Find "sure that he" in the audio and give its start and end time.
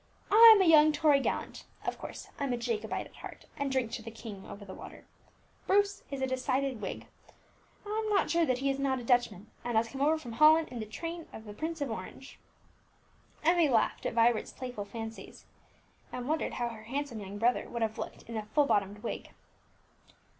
8.31-8.71